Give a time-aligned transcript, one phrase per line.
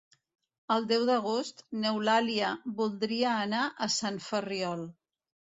[0.75, 4.87] El deu d'agost n'Eulàlia voldria anar a Sant Ferriol.